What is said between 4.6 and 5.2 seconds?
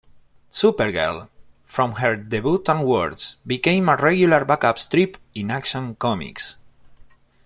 strip